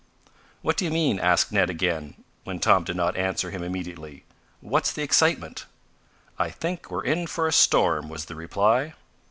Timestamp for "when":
2.43-2.57